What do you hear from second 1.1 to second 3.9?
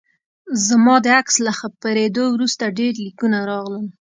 عکس له خپریدو وروسته ډیر لیکونه راغلل